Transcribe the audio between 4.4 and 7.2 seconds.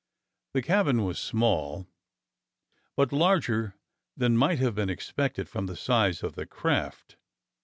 have been expected from the size of the craft.